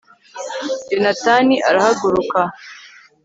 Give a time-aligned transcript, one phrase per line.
[0.91, 2.39] yonatani arahaguruka